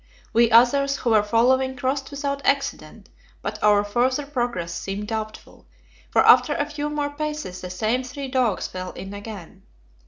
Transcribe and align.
We 0.33 0.49
others, 0.49 0.97
who 0.97 1.11
were 1.11 1.21
following, 1.21 1.75
crossed 1.75 2.09
without 2.09 2.43
accident, 2.43 3.09
but 3.43 3.61
our 3.61 3.83
further 3.83 4.25
progress 4.25 4.73
seemed 4.73 5.09
doubtful, 5.09 5.67
for 6.09 6.25
after 6.25 6.55
a 6.55 6.65
few 6.65 6.89
more 6.89 7.11
paces 7.11 7.61
the 7.61 7.69
same 7.69 8.03
three 8.03 8.27
dogs 8.27 8.65
fell 8.65 8.93
in 8.93 9.13
again. 9.13 9.61